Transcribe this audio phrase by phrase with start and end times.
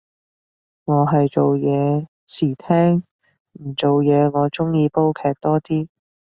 [0.85, 3.03] 我係做嘢時聽，
[3.63, 5.87] 唔做嘢我鍾意煲劇多啲